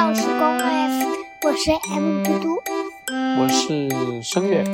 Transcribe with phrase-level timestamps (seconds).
[0.00, 1.08] 到时光 F，
[1.42, 2.62] 我是 M 嘟嘟，
[3.38, 4.64] 我是声乐。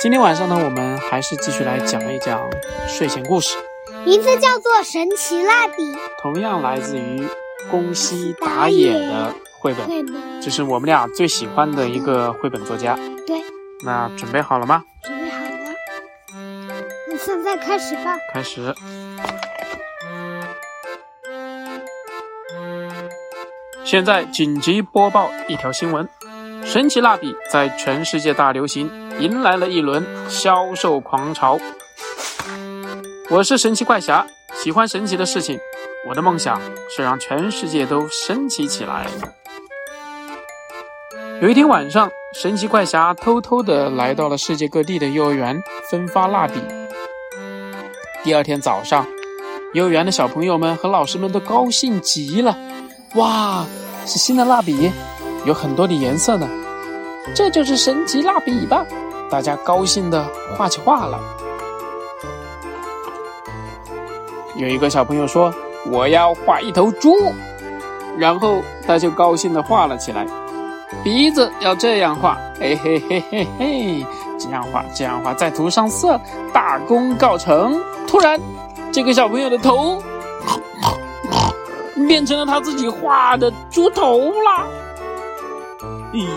[0.00, 2.40] 今天晚上呢，我们还是继续来讲一讲
[2.88, 3.56] 睡前故事，
[4.04, 5.74] 名字叫做《神奇蜡笔》，
[6.20, 7.24] 同样来自于
[7.70, 12.98] 宫西达也的绘本，绘本这是我们俩最喜欢的一个绘本作家。
[13.28, 13.40] 对，
[13.84, 14.82] 那准备好了吗？
[15.04, 15.74] 准备好了，
[17.08, 18.18] 那现在开始吧。
[18.34, 18.74] 开始。
[23.92, 26.08] 现在紧急播报一条新闻：
[26.64, 31.60] 神奇蜡笔在全世界大流行，迎来了一轮销售狂潮。
[33.28, 35.58] 我是神奇怪侠，喜欢神奇的事情。
[36.08, 39.06] 我的梦想是让全世界都神奇起来。
[41.42, 46.54] 有一天晚上，神奇怪侠偷偷地来到了世界各地的幼儿园，分发蜡笔。
[48.24, 49.06] 第二天早上，
[49.74, 52.56] 幼儿园的小朋友们和老师们都高兴极了。
[53.16, 53.66] 哇，
[54.04, 54.90] 是新的蜡笔，
[55.44, 56.48] 有很多的颜色呢。
[57.34, 58.84] 这就是神奇蜡笔吧？
[59.30, 61.18] 大家高兴地画起画来。
[64.56, 65.52] 有一个小朋友说
[65.90, 67.32] ：“我要画一头猪。”
[68.18, 70.26] 然后他就高兴地画了起来。
[71.02, 74.06] 鼻子要这样画，嘿嘿嘿嘿嘿，
[74.38, 76.20] 这样画，这样画，再涂上色，
[76.52, 77.80] 大功告成。
[78.06, 78.38] 突然，
[78.92, 80.02] 这个小朋友的头
[82.06, 84.66] 变成了他自己画的猪头啦！
[86.12, 86.30] 哎呀！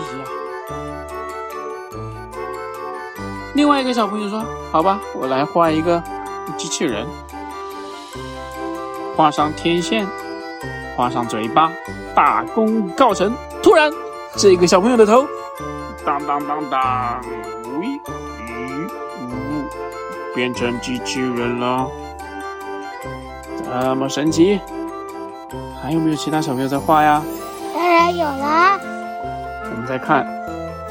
[3.54, 6.02] 另外一个小朋友说：“好吧，我来画一个
[6.58, 7.06] 机器人，
[9.16, 10.06] 画上天线，
[10.94, 11.72] 画上嘴巴，
[12.14, 13.90] 大功告成。”突然，
[14.36, 15.26] 这个小朋友的头
[16.04, 17.20] 当当当当，
[17.80, 18.86] 喂，咦，
[19.22, 19.64] 呜，
[20.34, 21.88] 变成机器人了，
[23.64, 24.60] 这么神奇！
[25.82, 27.22] 还有没有其他小朋友在画呀？
[27.74, 28.78] 当然有啦。
[29.70, 30.26] 我们再看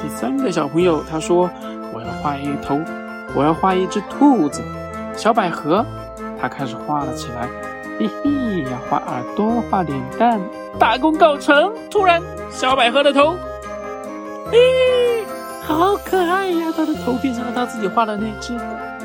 [0.02, 1.50] 第三个小朋友，他说
[1.94, 2.80] ：“我要画一头，
[3.36, 4.62] 我要画一只兔子，
[5.16, 5.86] 小百合。”
[6.40, 7.48] 他开始画了起来，
[7.98, 10.40] 嘿嘿，要画耳朵，画脸蛋，
[10.78, 11.72] 大功告成。
[11.90, 12.22] 突然，
[12.52, 13.36] 小百合的头，
[14.52, 15.26] 嘿，
[15.64, 16.74] 好可爱呀！
[16.76, 18.56] 他的头变成了他自己画的那只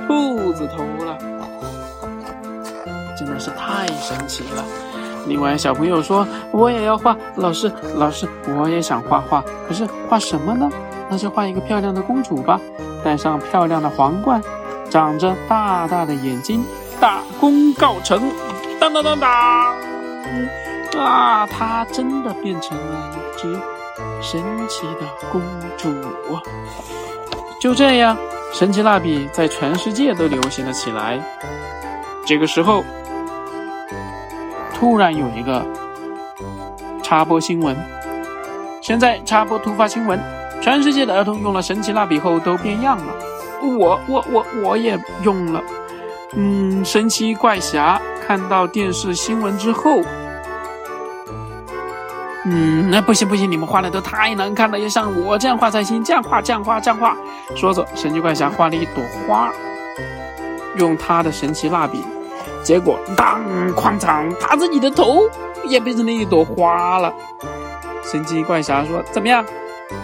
[0.07, 1.17] 兔子头了，
[3.17, 4.65] 真的是太神奇了。
[5.31, 10.69] 另外，小朋友说：“我也要画。”老师，老师，我也想画画，可是画什么呢？
[11.09, 12.61] 那就画一个漂亮的公主吧，
[13.05, 14.43] 戴上漂亮的皇冠，
[14.91, 16.65] 长着大大的眼睛，
[16.99, 18.21] 大功告成！
[18.81, 19.31] 当当当当！
[20.99, 23.57] 啊，她真的变成了一只
[24.21, 25.41] 神奇的公
[25.77, 25.95] 主！
[27.61, 28.17] 就这样，
[28.53, 31.21] 神奇蜡笔在全世界都流行了起来。
[32.27, 32.85] 这个时候。
[34.81, 35.63] 突然有一个
[37.03, 37.77] 插播新闻，
[38.81, 40.19] 现在插播突发新闻：
[40.63, 43.13] 全世界的儿童用了神奇蜡笔后都变样了。
[43.63, 45.63] 我我我我也用了。
[46.35, 50.01] 嗯，神奇怪侠看到电视新闻之后，
[52.47, 57.15] 嗯，那不行不行，你们画的都太难看了，要像我这样画才行，这样画这样画这样画。
[57.55, 59.53] 说着，神奇怪侠画了一朵花，
[60.77, 62.03] 用他的神奇蜡笔。
[62.63, 63.41] 结果，当
[63.75, 65.29] 哐当，他自己的头
[65.67, 67.13] 也变成了一朵花了。
[68.03, 69.45] 神奇怪侠说：“怎么样，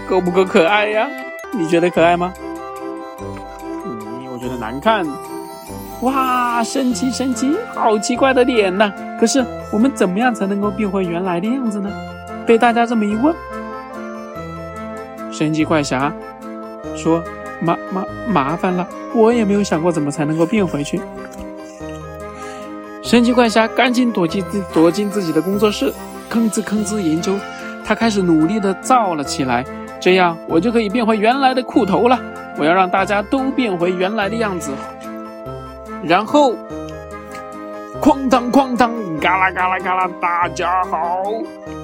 [0.08, 1.06] 够不够可爱呀？
[1.52, 2.32] 你觉得可爱吗？”
[3.84, 5.06] 嗯，我觉得难看。
[6.02, 8.92] 哇，神奇神奇，好奇怪的脸呐！
[9.18, 11.90] 可是我们怎么样才能够变回原来的样子呢？
[12.46, 13.34] 被大家这么一问，
[15.32, 16.12] 神奇怪侠
[16.94, 17.22] 说
[17.60, 21.00] ：“麻麻麻烦了，我也没有想过怎么才能够变回去。”
[23.06, 25.92] 神奇怪侠赶紧躲进自躲进自己的工作室，
[26.28, 27.38] 吭哧吭哧研究。
[27.84, 29.64] 他开始努力地造了起来，
[30.00, 32.18] 这样我就可以变回原来的裤头了。
[32.58, 34.72] 我要让大家都变回原来的样子。
[36.03, 36.56] 然后，
[38.03, 41.22] 哐当哐当，嘎啦嘎啦嘎啦，大家好，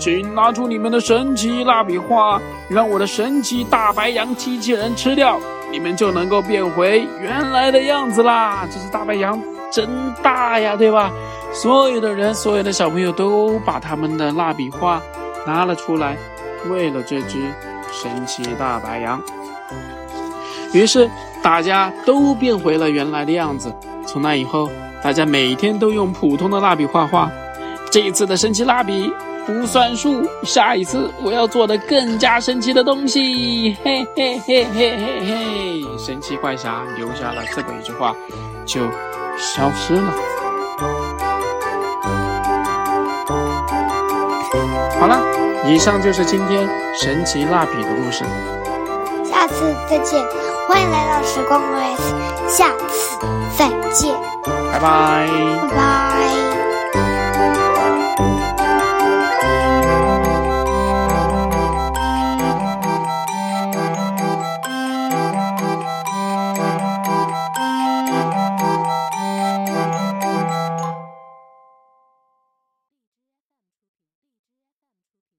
[0.00, 5.38] 请拿出你们的神奇蜡笔画，让我的神奇大白羊机器人吃掉，
[5.70, 8.66] 你们就能够变回原来的样子啦。
[8.68, 9.40] 这是大白羊。
[9.72, 11.10] 真大呀，对吧？
[11.52, 15.02] 所有的人，所有的小朋友都把他们的蜡笔画
[15.46, 16.16] 拿了出来，
[16.70, 17.38] 为了这只
[17.90, 19.20] 神奇大白羊。
[20.72, 21.10] 于是
[21.42, 23.74] 大家都变回了原来的样子。
[24.06, 24.70] 从那以后，
[25.02, 27.30] 大家每天都用普通的蜡笔画画。
[27.90, 29.12] 这一次的神奇蜡笔
[29.44, 33.76] 不算数，下一次我要做的更加神奇的东西。
[33.84, 35.82] 嘿嘿嘿嘿嘿嘿！
[35.98, 38.16] 神奇怪侠留下了这么一句话，
[38.64, 38.80] 就。
[39.36, 40.12] 消失了。
[45.00, 45.18] 好了，
[45.64, 48.24] 以上就是今天神奇蜡笔的故事。
[49.24, 50.22] 下次再见，
[50.68, 52.48] 欢迎来到时光 OS。
[52.48, 53.18] 下次
[53.56, 54.14] 再见，
[54.72, 55.28] 拜拜，
[55.68, 56.51] 拜拜。